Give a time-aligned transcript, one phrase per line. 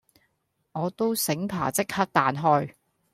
[0.71, 2.71] 我都醒爬即刻彈開